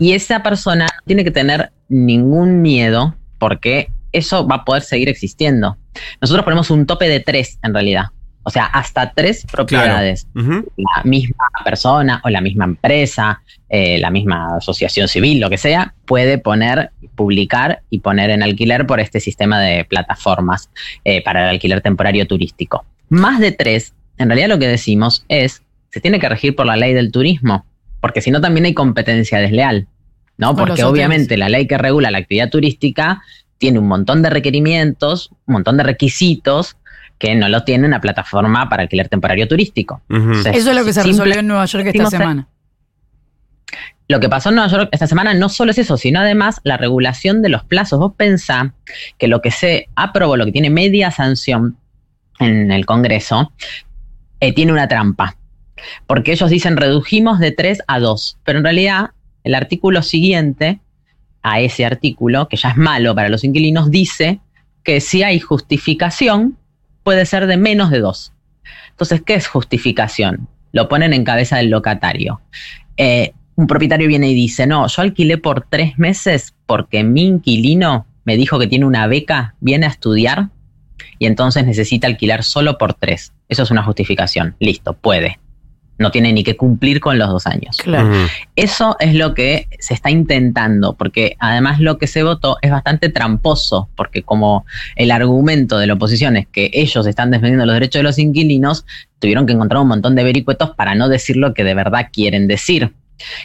Y 0.00 0.12
esa 0.12 0.42
persona 0.42 0.88
tiene 1.04 1.24
que 1.24 1.30
tener 1.30 1.72
ningún 1.90 2.62
miedo 2.62 3.14
porque 3.38 3.90
eso 4.12 4.46
va 4.46 4.56
a 4.56 4.64
poder 4.64 4.82
seguir 4.82 5.10
existiendo. 5.10 5.76
Nosotros 6.22 6.42
ponemos 6.44 6.70
un 6.70 6.86
tope 6.86 7.06
de 7.06 7.20
tres 7.20 7.58
en 7.62 7.74
realidad. 7.74 8.06
O 8.48 8.50
sea, 8.50 8.64
hasta 8.64 9.12
tres 9.12 9.44
propiedades. 9.44 10.26
La 10.34 11.02
misma 11.04 11.50
persona 11.62 12.22
o 12.24 12.30
la 12.30 12.40
misma 12.40 12.64
empresa, 12.64 13.42
eh, 13.68 13.98
la 13.98 14.10
misma 14.10 14.56
asociación 14.56 15.06
civil, 15.06 15.38
lo 15.38 15.50
que 15.50 15.58
sea, 15.58 15.92
puede 16.06 16.38
poner, 16.38 16.92
publicar 17.14 17.82
y 17.90 17.98
poner 17.98 18.30
en 18.30 18.42
alquiler 18.42 18.86
por 18.86 19.00
este 19.00 19.20
sistema 19.20 19.60
de 19.60 19.84
plataformas 19.84 20.70
eh, 21.04 21.22
para 21.22 21.42
el 21.42 21.50
alquiler 21.50 21.82
temporario 21.82 22.26
turístico. 22.26 22.86
Más 23.10 23.38
de 23.38 23.52
tres, 23.52 23.92
en 24.16 24.30
realidad 24.30 24.48
lo 24.48 24.58
que 24.58 24.66
decimos 24.66 25.26
es, 25.28 25.60
se 25.90 26.00
tiene 26.00 26.18
que 26.18 26.30
regir 26.30 26.56
por 26.56 26.64
la 26.64 26.76
ley 26.76 26.94
del 26.94 27.12
turismo, 27.12 27.66
porque 28.00 28.22
si 28.22 28.30
no 28.30 28.40
también 28.40 28.64
hay 28.64 28.72
competencia 28.72 29.40
desleal. 29.40 29.86
¿no? 30.38 30.56
Porque 30.56 30.84
obviamente 30.84 31.36
la 31.36 31.50
ley 31.50 31.66
que 31.66 31.76
regula 31.76 32.10
la 32.10 32.16
actividad 32.16 32.48
turística 32.48 33.20
tiene 33.58 33.78
un 33.78 33.88
montón 33.88 34.22
de 34.22 34.30
requerimientos, 34.30 35.32
un 35.46 35.52
montón 35.52 35.76
de 35.76 35.82
requisitos 35.82 36.78
que 37.18 37.34
no 37.34 37.48
lo 37.48 37.64
tiene 37.64 37.86
una 37.86 38.00
plataforma 38.00 38.68
para 38.68 38.82
alquiler 38.82 39.08
temporario 39.08 39.48
turístico. 39.48 40.02
Eso 40.08 40.50
es 40.50 40.64
lo 40.76 40.84
que 40.84 40.92
se 40.92 41.02
resolvió 41.02 41.40
en 41.40 41.46
Nueva 41.46 41.64
York 41.64 41.86
esta 41.86 42.10
semana. 42.10 42.48
Lo 44.08 44.20
que 44.20 44.28
pasó 44.30 44.48
en 44.48 44.54
Nueva 44.54 44.70
York 44.70 44.88
esta 44.92 45.06
semana 45.06 45.34
no 45.34 45.50
solo 45.50 45.72
es 45.72 45.78
eso, 45.78 45.98
sino 45.98 46.20
además 46.20 46.60
la 46.64 46.78
regulación 46.78 47.42
de 47.42 47.50
los 47.50 47.64
plazos. 47.64 47.98
Vos 47.98 48.14
pensás 48.16 48.70
que 49.18 49.28
lo 49.28 49.42
que 49.42 49.50
se 49.50 49.88
aprobó, 49.96 50.36
lo 50.36 50.46
que 50.46 50.52
tiene 50.52 50.70
media 50.70 51.10
sanción 51.10 51.76
en 52.38 52.72
el 52.72 52.86
Congreso, 52.86 53.52
eh, 54.40 54.54
tiene 54.54 54.72
una 54.72 54.88
trampa. 54.88 55.36
Porque 56.06 56.32
ellos 56.32 56.48
dicen 56.48 56.76
redujimos 56.76 57.38
de 57.38 57.52
3 57.52 57.82
a 57.86 58.00
2, 58.00 58.38
pero 58.44 58.58
en 58.58 58.64
realidad 58.64 59.10
el 59.44 59.54
artículo 59.54 60.02
siguiente 60.02 60.80
a 61.42 61.60
ese 61.60 61.84
artículo, 61.84 62.48
que 62.48 62.56
ya 62.56 62.70
es 62.70 62.76
malo 62.76 63.14
para 63.14 63.28
los 63.28 63.44
inquilinos, 63.44 63.90
dice 63.90 64.40
que 64.84 65.00
si 65.00 65.22
hay 65.22 65.38
justificación, 65.38 66.56
puede 67.08 67.24
ser 67.24 67.46
de 67.46 67.56
menos 67.56 67.88
de 67.90 68.00
dos. 68.00 68.34
Entonces, 68.90 69.22
¿qué 69.24 69.32
es 69.32 69.46
justificación? 69.46 70.46
Lo 70.72 70.90
ponen 70.90 71.14
en 71.14 71.24
cabeza 71.24 71.56
del 71.56 71.70
locatario. 71.70 72.42
Eh, 72.98 73.32
un 73.56 73.66
propietario 73.66 74.08
viene 74.08 74.28
y 74.28 74.34
dice, 74.34 74.66
no, 74.66 74.86
yo 74.86 75.00
alquilé 75.00 75.38
por 75.38 75.62
tres 75.62 75.98
meses 75.98 76.52
porque 76.66 77.04
mi 77.04 77.24
inquilino 77.24 78.04
me 78.26 78.36
dijo 78.36 78.58
que 78.58 78.66
tiene 78.66 78.84
una 78.84 79.06
beca, 79.06 79.54
viene 79.58 79.86
a 79.86 79.88
estudiar 79.88 80.50
y 81.18 81.24
entonces 81.24 81.64
necesita 81.64 82.06
alquilar 82.06 82.44
solo 82.44 82.76
por 82.76 82.92
tres. 82.92 83.32
Eso 83.48 83.62
es 83.62 83.70
una 83.70 83.84
justificación. 83.84 84.54
Listo, 84.60 84.92
puede 84.92 85.38
no 85.98 86.10
tiene 86.10 86.32
ni 86.32 86.44
que 86.44 86.56
cumplir 86.56 87.00
con 87.00 87.18
los 87.18 87.28
dos 87.28 87.46
años. 87.46 87.76
Claro. 87.76 88.10
Eso 88.56 88.96
es 89.00 89.14
lo 89.14 89.34
que 89.34 89.68
se 89.78 89.94
está 89.94 90.10
intentando, 90.10 90.94
porque 90.94 91.36
además 91.38 91.80
lo 91.80 91.98
que 91.98 92.06
se 92.06 92.22
votó 92.22 92.56
es 92.62 92.70
bastante 92.70 93.08
tramposo, 93.08 93.88
porque 93.96 94.22
como 94.22 94.64
el 94.96 95.10
argumento 95.10 95.78
de 95.78 95.86
la 95.86 95.94
oposición 95.94 96.36
es 96.36 96.46
que 96.46 96.70
ellos 96.72 97.06
están 97.06 97.30
defendiendo 97.30 97.66
los 97.66 97.74
derechos 97.74 98.00
de 98.00 98.04
los 98.04 98.18
inquilinos, 98.18 98.86
tuvieron 99.18 99.46
que 99.46 99.52
encontrar 99.52 99.82
un 99.82 99.88
montón 99.88 100.14
de 100.14 100.24
vericuetos 100.24 100.70
para 100.70 100.94
no 100.94 101.08
decir 101.08 101.36
lo 101.36 101.52
que 101.52 101.64
de 101.64 101.74
verdad 101.74 102.08
quieren 102.12 102.46
decir. 102.46 102.92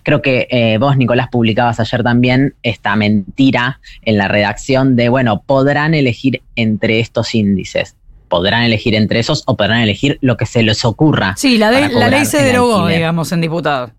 Creo 0.03 0.21
que 0.21 0.47
eh, 0.51 0.77
vos, 0.77 0.97
Nicolás, 0.97 1.29
publicabas 1.31 1.79
ayer 1.79 2.03
también 2.03 2.53
esta 2.61 2.95
mentira 2.95 3.79
en 4.03 4.19
la 4.19 4.27
redacción 4.27 4.95
de, 4.95 5.09
bueno, 5.09 5.41
podrán 5.41 5.95
elegir 5.95 6.43
entre 6.55 6.99
estos 6.99 7.33
índices 7.33 7.95
podrán 8.27 8.63
elegir 8.63 8.95
entre 8.95 9.19
esos 9.19 9.43
o 9.45 9.57
podrán 9.57 9.81
elegir 9.81 10.17
lo 10.21 10.37
que 10.37 10.45
se 10.45 10.63
les 10.63 10.85
ocurra. 10.85 11.35
Sí, 11.37 11.57
la, 11.57 11.71
la 11.71 12.07
ley 12.09 12.25
se 12.25 12.43
derogó, 12.43 12.87
digamos, 12.87 13.31
en 13.31 13.41
diputado. 13.41 13.91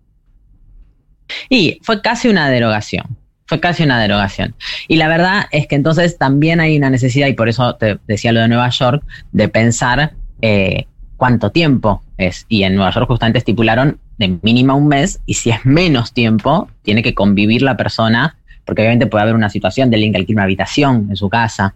Y 1.49 1.79
fue 1.81 2.01
casi 2.01 2.27
una 2.27 2.49
derogación. 2.49 3.17
Fue 3.47 3.59
casi 3.59 3.83
una 3.83 4.01
derogación. 4.01 4.55
Y 4.87 4.95
la 4.95 5.07
verdad 5.07 5.45
es 5.51 5.67
que 5.67 5.75
entonces 5.75 6.17
también 6.17 6.59
hay 6.59 6.77
una 6.77 6.89
necesidad, 6.89 7.27
y 7.27 7.33
por 7.33 7.47
eso 7.47 7.75
te 7.75 7.99
decía 8.07 8.31
lo 8.31 8.39
de 8.39 8.47
Nueva 8.47 8.69
York, 8.69 9.03
de 9.31 9.47
pensar 9.49 10.13
eh, 10.41 10.85
cuánto 11.17 11.51
tiempo 11.51 12.03
es. 12.17 12.45
Y 12.49 12.63
en 12.63 12.75
Nueva 12.75 12.91
York 12.91 13.07
justamente 13.07 13.37
estipularon 13.37 13.99
de 14.17 14.39
mínima 14.41 14.73
un 14.73 14.87
mes, 14.87 15.19
y 15.25 15.35
si 15.35 15.51
es 15.51 15.63
menos 15.63 16.13
tiempo, 16.13 16.69
tiene 16.81 17.03
que 17.03 17.13
convivir 17.13 17.61
la 17.61 17.77
persona, 17.77 18.37
porque 18.65 18.81
obviamente 18.81 19.05
puede 19.05 19.23
haber 19.23 19.35
una 19.35 19.49
situación 19.49 19.91
de 19.91 19.97
alquila 19.97 20.25
una 20.29 20.43
habitación 20.43 21.07
en 21.09 21.15
su 21.15 21.29
casa, 21.29 21.75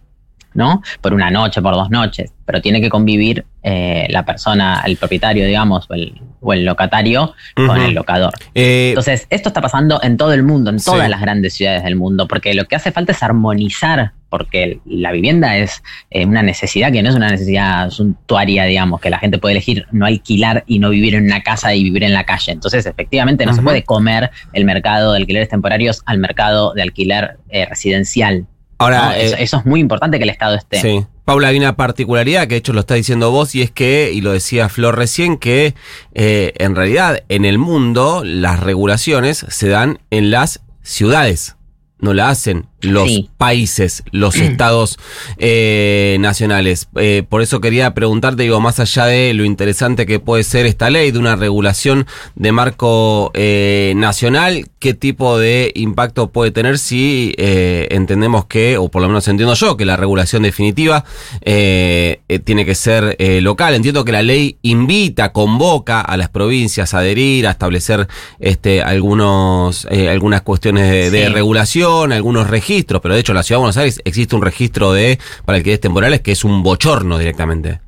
¿no? 0.54 0.82
Por 1.00 1.14
una 1.14 1.30
noche, 1.30 1.62
por 1.62 1.74
dos 1.74 1.90
noches, 1.90 2.32
pero 2.44 2.60
tiene 2.60 2.80
que 2.80 2.88
convivir 2.88 3.44
eh, 3.62 4.06
la 4.08 4.24
persona, 4.24 4.82
el 4.86 4.96
propietario, 4.96 5.46
digamos, 5.46 5.86
o 5.90 6.52
el, 6.52 6.64
locatario 6.64 7.34
con 7.54 7.80
el 7.80 7.94
locador. 7.94 8.32
Eh, 8.54 8.88
Entonces, 8.88 9.26
esto 9.28 9.50
está 9.50 9.60
pasando 9.60 10.00
en 10.02 10.16
todo 10.16 10.32
el 10.32 10.42
mundo, 10.42 10.70
en 10.70 10.82
todas 10.82 11.08
las 11.08 11.20
grandes 11.20 11.54
ciudades 11.54 11.84
del 11.84 11.94
mundo, 11.94 12.26
porque 12.26 12.54
lo 12.54 12.64
que 12.64 12.76
hace 12.76 12.90
falta 12.90 13.12
es 13.12 13.22
armonizar, 13.22 14.12
porque 14.30 14.80
la 14.86 15.12
vivienda 15.12 15.58
es 15.58 15.82
eh, 16.10 16.24
una 16.24 16.42
necesidad 16.42 16.90
que 16.90 17.02
no 17.02 17.10
es 17.10 17.16
una 17.16 17.30
necesidad 17.30 17.90
suntuaria, 17.90 18.64
digamos, 18.64 19.00
que 19.00 19.10
la 19.10 19.18
gente 19.18 19.38
puede 19.38 19.56
elegir 19.56 19.86
no 19.92 20.06
alquilar 20.06 20.64
y 20.66 20.78
no 20.78 20.88
vivir 20.88 21.14
en 21.14 21.24
una 21.26 21.42
casa 21.42 21.74
y 21.74 21.84
vivir 21.84 22.04
en 22.04 22.14
la 22.14 22.24
calle. 22.24 22.52
Entonces, 22.52 22.86
efectivamente, 22.86 23.44
no 23.44 23.52
se 23.52 23.62
puede 23.62 23.84
comer 23.84 24.30
el 24.54 24.64
mercado 24.64 25.12
de 25.12 25.18
alquileres 25.18 25.50
temporarios 25.50 26.02
al 26.06 26.18
mercado 26.18 26.72
de 26.72 26.82
alquiler 26.82 27.36
residencial. 27.68 28.46
Ahora, 28.80 29.18
eh, 29.18 29.34
eso, 29.38 29.58
es 29.58 29.66
muy 29.66 29.78
importante 29.78 30.16
que 30.16 30.24
el 30.24 30.30
Estado 30.30 30.56
esté. 30.56 30.80
Sí. 30.80 31.06
Paula, 31.26 31.48
hay 31.48 31.58
una 31.58 31.76
particularidad 31.76 32.44
que 32.44 32.54
de 32.54 32.56
hecho 32.56 32.72
lo 32.72 32.80
está 32.80 32.94
diciendo 32.94 33.30
vos 33.30 33.54
y 33.54 33.60
es 33.60 33.70
que, 33.70 34.10
y 34.12 34.22
lo 34.22 34.32
decía 34.32 34.70
Flor 34.70 34.96
recién, 34.96 35.36
que 35.36 35.74
eh, 36.14 36.54
en 36.56 36.74
realidad 36.74 37.22
en 37.28 37.44
el 37.44 37.58
mundo 37.58 38.22
las 38.24 38.58
regulaciones 38.58 39.44
se 39.48 39.68
dan 39.68 39.98
en 40.10 40.30
las 40.30 40.62
ciudades 40.82 41.56
no 42.00 42.14
la 42.14 42.30
hacen 42.30 42.66
los 42.82 43.10
países, 43.36 44.02
los 44.10 44.36
estados 44.36 44.98
eh, 45.38 46.16
nacionales. 46.20 46.88
Eh, 46.96 47.24
por 47.28 47.42
eso 47.42 47.60
quería 47.60 47.94
preguntarte, 47.94 48.42
digo, 48.42 48.60
más 48.60 48.80
allá 48.80 49.06
de 49.06 49.34
lo 49.34 49.44
interesante 49.44 50.06
que 50.06 50.18
puede 50.18 50.44
ser 50.44 50.66
esta 50.66 50.90
ley, 50.90 51.10
de 51.10 51.18
una 51.18 51.36
regulación 51.36 52.06
de 52.34 52.52
marco 52.52 53.30
eh, 53.34 53.92
nacional, 53.96 54.68
¿qué 54.78 54.94
tipo 54.94 55.38
de 55.38 55.72
impacto 55.74 56.30
puede 56.30 56.50
tener 56.50 56.78
si 56.78 57.34
entendemos 57.36 58.46
que, 58.46 58.78
o 58.78 58.88
por 58.88 59.02
lo 59.02 59.08
menos 59.08 59.28
entiendo 59.28 59.54
yo, 59.54 59.76
que 59.76 59.84
la 59.84 59.96
regulación 59.96 60.42
definitiva 60.42 61.04
tiene 61.44 62.64
que 62.64 62.74
ser 62.74 63.16
local? 63.42 63.74
Entiendo 63.74 64.04
que 64.04 64.12
la 64.12 64.22
ley 64.22 64.56
invita, 64.62 65.32
convoca 65.32 66.00
a 66.00 66.16
las 66.16 66.30
provincias 66.30 66.94
a 66.94 67.00
adherir, 67.00 67.46
a 67.46 67.50
establecer 67.50 68.08
este, 68.38 68.82
algunos, 68.82 69.86
algunas 69.86 70.42
cuestiones 70.42 71.12
de 71.12 71.28
regulación 71.28 71.89
algunos 72.12 72.48
registros, 72.48 73.00
pero 73.00 73.14
de 73.14 73.20
hecho 73.20 73.32
en 73.32 73.36
la 73.36 73.42
Ciudad 73.42 73.58
de 73.58 73.62
Buenos 73.62 73.76
Aires 73.76 74.00
existe 74.04 74.36
un 74.36 74.42
registro 74.42 74.92
de 74.92 75.18
para 75.44 75.56
alquileres 75.56 75.80
temporales 75.80 76.20
que 76.20 76.32
es 76.32 76.44
un 76.44 76.62
bochorno 76.62 77.18
directamente. 77.18 77.80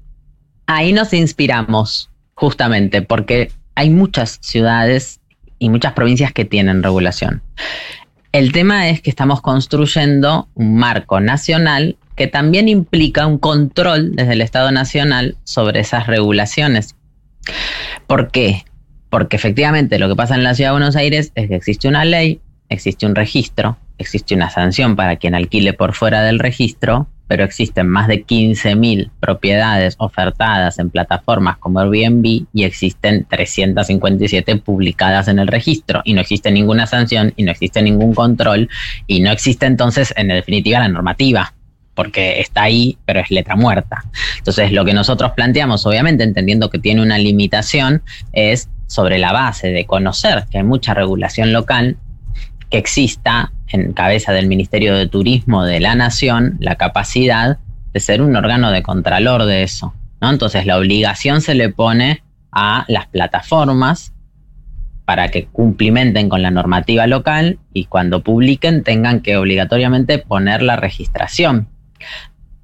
Ahí 0.67 0.93
nos 0.93 1.13
inspiramos, 1.13 2.11
justamente, 2.35 3.03
porque 3.03 3.51
hay 3.75 3.91
muchas 3.91 4.39
ciudades 4.43 5.21
y 5.59 5.69
muchas 5.69 5.93
provincias 5.93 6.33
que 6.33 6.45
tienen 6.45 6.83
regulación. 6.83 7.43
El 8.33 8.53
tema 8.53 8.89
es 8.89 9.03
que 9.03 9.11
estamos 9.11 9.41
construyendo 9.41 10.49
un 10.55 10.77
marco 10.77 11.21
nacional 11.21 11.97
que 12.17 12.27
también 12.27 12.69
implica 12.69 13.27
un 13.27 13.39
control 13.39 14.15
desde 14.15 14.33
el 14.33 14.41
Estado 14.41 14.71
Nacional 14.73 15.37
sobre 15.45 15.81
esas 15.81 16.07
regulaciones. 16.07 16.97
¿Por 18.07 18.31
qué? 18.31 18.65
Porque 19.11 19.37
efectivamente 19.37 19.99
lo 19.99 20.09
que 20.09 20.17
pasa 20.17 20.35
en 20.35 20.45
la 20.45 20.55
Ciudad 20.55 20.71
de 20.71 20.79
Buenos 20.79 20.97
Aires 20.97 21.33
es 21.35 21.49
que 21.49 21.55
existe 21.55 21.89
una 21.89 22.05
ley, 22.05 22.41
existe 22.69 23.07
un 23.07 23.15
registro, 23.15 23.77
existe 24.03 24.35
una 24.35 24.51
sanción 24.51 24.97
para 24.97 25.17
quien 25.17 25.35
alquile 25.35 25.73
por 25.73 25.95
fuera 25.95 26.23
del 26.23 26.39
registro, 26.39 27.09
pero 27.27 27.45
existen 27.45 27.89
más 27.89 28.09
de 28.09 28.27
15.000 28.27 29.11
propiedades 29.19 29.95
ofertadas 29.99 30.79
en 30.79 30.91
plataformas 30.91 31.57
como 31.57 31.81
Airbnb 31.81 32.45
y 32.53 32.65
existen 32.65 33.25
357 33.29 34.57
publicadas 34.57 35.29
en 35.29 35.39
el 35.39 35.49
registro 35.49 36.03
y 36.05 36.13
no 36.13 36.21
existe 36.21 36.51
ninguna 36.51 36.87
sanción 36.87 37.33
y 37.37 37.45
no 37.45 37.51
existe 37.51 37.81
ningún 37.81 38.15
control 38.15 38.69
y 39.07 39.21
no 39.21 39.31
existe 39.31 39.65
entonces 39.65 40.13
en 40.17 40.29
definitiva 40.29 40.81
la 40.81 40.89
normativa 40.89 41.55
porque 41.95 42.41
está 42.41 42.63
ahí, 42.63 42.99
pero 43.05 43.21
es 43.21 43.31
letra 43.31 43.57
muerta. 43.57 44.05
Entonces, 44.39 44.73
lo 44.73 44.85
que 44.85 44.95
nosotros 44.95 45.33
planteamos, 45.33 45.85
obviamente, 45.87 46.25
entendiendo 46.25 46.71
que 46.71 46.79
tiene 46.79 47.03
una 47.03 47.19
limitación, 47.19 48.03
es 48.33 48.69
sobre 48.87 49.19
la 49.19 49.33
base 49.33 49.69
de 49.69 49.87
conocer 49.87 50.45
que 50.51 50.59
hay 50.59 50.65
mucha 50.65 50.95
regulación 50.95 51.53
local, 51.53 51.97
que 52.73 52.79
exista 52.79 53.53
en 53.69 53.93
cabeza 53.93 54.33
del 54.33 54.49
Ministerio 54.49 54.97
de 54.97 55.07
Turismo 55.07 55.65
de 55.65 55.79
la 55.79 55.95
Nación 55.95 56.57
la 56.59 56.75
capacidad 56.75 57.59
de 57.93 58.01
ser 58.01 58.23
un 58.23 58.35
órgano 58.35 58.73
de 58.73 58.83
contralor 58.83 59.45
de 59.45 59.63
eso. 59.63 59.95
¿no? 60.21 60.31
Entonces, 60.31 60.67
la 60.67 60.79
obligación 60.79 61.41
se 61.43 61.55
le 61.55 61.69
pone 61.69 62.23
a 62.51 62.85
las 62.89 63.07
plataformas 63.07 64.13
para 65.05 65.29
que 65.29 65.47
cumplimenten 65.47 66.29
con 66.29 66.43
la 66.43 66.51
normativa 66.51 67.07
local 67.07 67.59
y 67.73 67.85
cuando 67.85 68.25
publiquen 68.25 68.83
tengan 68.83 69.21
que 69.21 69.37
obligatoriamente 69.37 70.19
poner 70.19 70.63
la 70.63 70.77
registración 70.77 71.69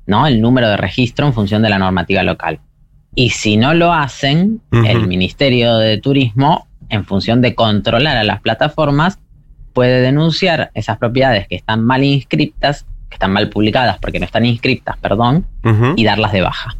¿no? 0.09 0.27
El 0.27 0.41
número 0.41 0.69
de 0.71 0.79
registro 0.79 1.27
en 1.27 1.35
función 1.35 1.63
de 1.63 1.69
la 1.69 1.79
normativa 1.79 2.23
local. 2.23 2.61
Y 3.15 3.31
si 3.31 3.59
no 3.59 3.75
lo 3.75 3.93
hacen, 3.93 4.63
el 4.73 5.07
Ministerio 5.07 5.77
de 5.77 5.99
Turismo, 5.99 6.67
en 6.89 7.05
función 7.05 7.43
de 7.43 7.55
controlar 7.55 8.17
a 8.17 8.25
las 8.25 8.41
plataformas, 8.41 9.19
puede 9.79 10.01
denunciar 10.01 10.73
esas 10.75 10.99
propiedades 10.99 11.47
que 11.47 11.55
están 11.55 11.85
mal 11.85 12.03
inscriptas, 12.03 12.85
que 13.09 13.15
están 13.15 13.33
mal 13.33 13.49
publicadas 13.49 13.97
porque 14.01 14.19
no 14.19 14.25
están 14.25 14.45
inscriptas, 14.45 14.97
perdón, 14.97 15.47
y 15.95 16.03
darlas 16.03 16.33
de 16.33 16.41
baja. 16.41 16.75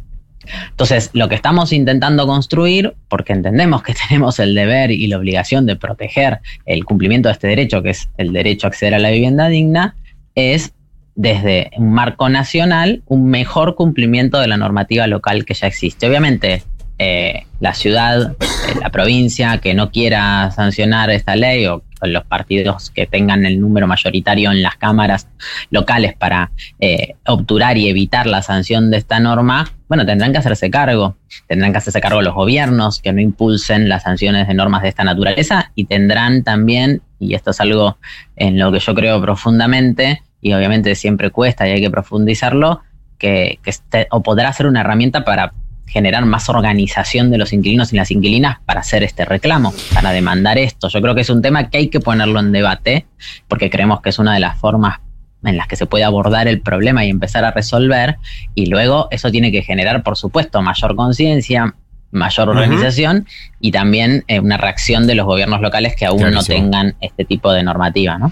Entonces, 0.71 1.09
lo 1.13 1.29
que 1.29 1.35
estamos 1.35 1.71
intentando 1.71 2.27
construir, 2.27 2.95
porque 3.07 3.31
entendemos 3.31 3.83
que 3.83 3.93
tenemos 4.09 4.37
el 4.39 4.53
deber 4.53 4.91
y 4.91 5.07
la 5.07 5.17
obligación 5.17 5.65
de 5.65 5.77
proteger 5.77 6.39
el 6.65 6.83
cumplimiento 6.83 7.29
de 7.29 7.33
este 7.35 7.47
derecho, 7.47 7.81
que 7.81 7.91
es 7.91 8.09
el 8.17 8.33
derecho 8.33 8.67
a 8.67 8.69
acceder 8.69 8.93
a 8.93 8.99
la 8.99 9.11
vivienda 9.11 9.47
digna, 9.47 9.95
es 10.35 10.73
desde 11.15 11.71
un 11.77 11.93
marco 11.93 12.27
nacional 12.27 13.01
un 13.05 13.29
mejor 13.29 13.75
cumplimiento 13.75 14.41
de 14.41 14.47
la 14.49 14.57
normativa 14.57 15.07
local 15.07 15.45
que 15.45 15.53
ya 15.53 15.67
existe. 15.67 16.05
Obviamente, 16.05 16.63
eh, 16.97 17.45
la 17.61 17.73
ciudad, 17.73 18.33
eh, 18.33 18.75
la 18.81 18.89
provincia 18.89 19.59
que 19.59 19.73
no 19.73 19.89
quiera 19.89 20.51
sancionar 20.51 21.09
esta 21.11 21.37
ley 21.37 21.65
o, 21.65 21.81
los 22.01 22.23
partidos 22.23 22.89
que 22.89 23.05
tengan 23.05 23.45
el 23.45 23.59
número 23.59 23.87
mayoritario 23.87 24.51
en 24.51 24.61
las 24.61 24.77
cámaras 24.77 25.27
locales 25.69 26.15
para 26.15 26.51
eh, 26.79 27.15
obturar 27.25 27.77
y 27.77 27.89
evitar 27.89 28.27
la 28.27 28.41
sanción 28.41 28.91
de 28.91 28.97
esta 28.97 29.19
norma, 29.19 29.71
bueno, 29.87 30.05
tendrán 30.05 30.31
que 30.31 30.37
hacerse 30.37 30.69
cargo. 30.69 31.17
Tendrán 31.47 31.71
que 31.71 31.79
hacerse 31.79 31.99
cargo 31.99 32.21
los 32.21 32.33
gobiernos 32.33 33.01
que 33.01 33.11
no 33.11 33.21
impulsen 33.21 33.89
las 33.89 34.03
sanciones 34.03 34.47
de 34.47 34.53
normas 34.53 34.83
de 34.83 34.89
esta 34.89 35.03
naturaleza 35.03 35.71
y 35.75 35.85
tendrán 35.85 36.43
también, 36.43 37.01
y 37.19 37.33
esto 37.33 37.51
es 37.51 37.59
algo 37.59 37.97
en 38.35 38.59
lo 38.59 38.71
que 38.71 38.79
yo 38.79 38.93
creo 38.93 39.21
profundamente, 39.21 40.21
y 40.41 40.53
obviamente 40.53 40.95
siempre 40.95 41.31
cuesta 41.31 41.67
y 41.67 41.71
hay 41.71 41.81
que 41.81 41.89
profundizarlo, 41.89 42.81
que, 43.17 43.59
este, 43.65 44.07
o 44.11 44.23
podrá 44.23 44.53
ser 44.53 44.67
una 44.67 44.81
herramienta 44.81 45.25
para 45.25 45.53
generar 45.89 46.25
más 46.25 46.49
organización 46.49 47.31
de 47.31 47.37
los 47.37 47.51
inquilinos 47.51 47.91
y 47.91 47.97
las 47.97 48.11
inquilinas 48.11 48.59
para 48.65 48.81
hacer 48.81 49.03
este 49.03 49.25
reclamo, 49.25 49.73
para 49.93 50.11
demandar 50.11 50.57
esto. 50.57 50.87
Yo 50.87 51.01
creo 51.01 51.15
que 51.15 51.21
es 51.21 51.29
un 51.29 51.41
tema 51.41 51.69
que 51.69 51.77
hay 51.77 51.87
que 51.89 51.99
ponerlo 51.99 52.39
en 52.39 52.51
debate, 52.51 53.05
porque 53.47 53.69
creemos 53.69 54.01
que 54.01 54.09
es 54.09 54.19
una 54.19 54.33
de 54.33 54.39
las 54.39 54.57
formas 54.57 54.99
en 55.43 55.57
las 55.57 55.67
que 55.67 55.75
se 55.75 55.85
puede 55.85 56.03
abordar 56.03 56.47
el 56.47 56.61
problema 56.61 57.05
y 57.05 57.09
empezar 57.09 57.45
a 57.45 57.51
resolver, 57.51 58.17
y 58.55 58.67
luego 58.67 59.07
eso 59.11 59.31
tiene 59.31 59.51
que 59.51 59.61
generar, 59.61 60.03
por 60.03 60.17
supuesto, 60.17 60.61
mayor 60.61 60.95
conciencia, 60.95 61.75
mayor 62.11 62.49
organización 62.49 63.27
y 63.59 63.71
también 63.71 64.23
eh, 64.27 64.39
una 64.39 64.57
reacción 64.57 65.05
de 65.07 65.15
los 65.15 65.25
gobiernos 65.25 65.61
locales 65.61 65.95
que 65.95 66.05
aún 66.05 66.31
no 66.31 66.43
tengan 66.43 66.95
este 67.01 67.23
tipo 67.23 67.51
de 67.51 67.63
normativa, 67.63 68.17
¿no? 68.17 68.31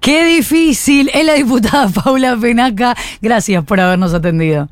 Qué 0.00 0.24
difícil. 0.24 1.10
Es 1.12 1.26
la 1.26 1.34
diputada 1.34 1.88
Paula 2.04 2.36
Penaca. 2.40 2.96
Gracias 3.20 3.62
por 3.64 3.80
habernos 3.80 4.14
atendido. 4.14 4.68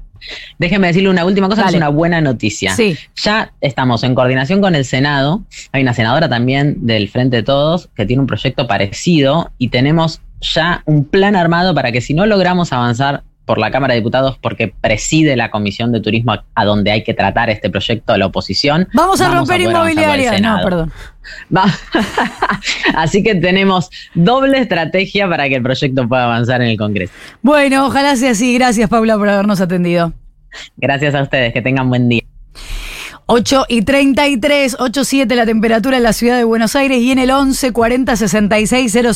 Déjeme 0.58 0.88
decirle 0.88 1.10
una 1.10 1.24
última 1.24 1.48
cosa, 1.48 1.68
es 1.68 1.74
una 1.74 1.88
buena 1.88 2.20
noticia. 2.20 2.74
Sí. 2.74 2.96
Ya 3.16 3.52
estamos 3.60 4.02
en 4.02 4.14
coordinación 4.14 4.60
con 4.60 4.74
el 4.74 4.84
Senado. 4.84 5.42
Hay 5.72 5.82
una 5.82 5.94
senadora 5.94 6.28
también 6.28 6.86
del 6.86 7.08
Frente 7.08 7.38
de 7.38 7.42
Todos 7.42 7.88
que 7.94 8.06
tiene 8.06 8.20
un 8.20 8.26
proyecto 8.26 8.66
parecido 8.66 9.52
y 9.58 9.68
tenemos 9.68 10.20
ya 10.40 10.82
un 10.86 11.04
plan 11.04 11.36
armado 11.36 11.74
para 11.74 11.92
que 11.92 12.00
si 12.00 12.14
no 12.14 12.26
logramos 12.26 12.72
avanzar 12.72 13.24
por 13.48 13.56
la 13.56 13.70
Cámara 13.70 13.94
de 13.94 14.00
Diputados 14.00 14.36
porque 14.42 14.68
preside 14.68 15.34
la 15.34 15.50
Comisión 15.50 15.90
de 15.90 16.02
Turismo 16.02 16.34
a 16.54 16.64
donde 16.66 16.90
hay 16.90 17.02
que 17.02 17.14
tratar 17.14 17.48
este 17.48 17.70
proyecto 17.70 18.12
de 18.12 18.18
la 18.18 18.26
oposición. 18.26 18.86
Vamos 18.92 19.22
a 19.22 19.30
romper 19.30 19.62
inmobiliaria. 19.62 20.38
No, 20.38 20.60
perdón. 20.62 20.92
Así 22.94 23.22
que 23.22 23.34
tenemos 23.36 23.88
doble 24.14 24.58
estrategia 24.58 25.26
para 25.26 25.48
que 25.48 25.54
el 25.54 25.62
proyecto 25.62 26.06
pueda 26.06 26.24
avanzar 26.24 26.60
en 26.60 26.68
el 26.68 26.76
Congreso. 26.76 27.14
Bueno, 27.40 27.86
ojalá 27.86 28.16
sea 28.16 28.32
así. 28.32 28.52
Gracias, 28.52 28.90
Paula, 28.90 29.16
por 29.16 29.30
habernos 29.30 29.62
atendido. 29.62 30.12
Gracias 30.76 31.14
a 31.14 31.22
ustedes. 31.22 31.54
Que 31.54 31.62
tengan 31.62 31.88
buen 31.88 32.06
día. 32.10 32.22
8 33.30 33.66
y 33.68 33.82
33, 33.82 34.78
8.7 34.78 35.34
la 35.34 35.44
temperatura 35.44 35.98
en 35.98 36.02
la 36.02 36.14
ciudad 36.14 36.38
de 36.38 36.44
Buenos 36.44 36.74
Aires 36.76 36.98
y 36.98 37.12
en 37.12 37.18
el 37.18 37.30
11 37.30 37.72
40 37.72 38.16
66 38.16 38.90
000 38.90 39.14